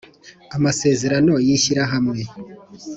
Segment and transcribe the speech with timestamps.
[0.55, 2.21] amasezerano y’shyirahamwe.